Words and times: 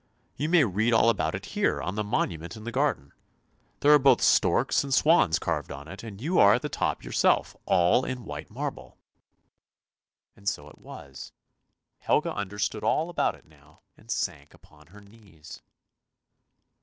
You 0.35 0.49
may 0.49 0.63
read 0.63 0.93
all 0.93 1.11
about 1.11 1.35
it 1.35 1.45
here, 1.53 1.79
on 1.79 1.93
the 1.93 2.03
monument 2.03 2.55
in 2.57 2.63
the 2.63 2.71
garden. 2.71 3.13
There 3.81 3.93
are 3.93 3.99
both 3.99 4.19
storks 4.19 4.83
and 4.83 4.91
3 4.91 4.97
o8 4.97 4.97
ANDERSEN'S 4.97 4.97
FAIRY 4.97 5.13
TALES 5.13 5.37
swans 5.37 5.39
carved 5.39 5.71
on 5.71 5.87
it, 5.87 6.01
and 6.03 6.19
you 6.19 6.39
are 6.39 6.53
at 6.55 6.63
the 6.63 6.69
top 6.69 7.03
yourself, 7.03 7.55
all 7.67 8.03
in 8.03 8.25
white 8.25 8.49
marble." 8.49 8.97
And 10.35 10.49
so 10.49 10.67
it 10.69 10.79
was; 10.79 11.33
Helga 11.99 12.33
understood 12.33 12.83
all 12.83 13.11
about 13.11 13.35
it 13.35 13.45
now 13.45 13.81
and 13.95 14.09
sank 14.09 14.55
upon 14.55 14.87
her 14.87 15.01
knees. 15.01 15.61